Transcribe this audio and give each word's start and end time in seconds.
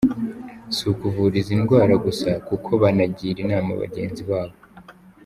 Si 0.75 0.83
ukuvura 0.91 1.35
izi 1.41 1.55
ndwara 1.61 1.93
gusa 2.05 2.29
kuko 2.47 2.69
banagira 2.81 3.37
inama 3.45 3.71
bagenzi 3.81 4.21
babo. 4.29 4.57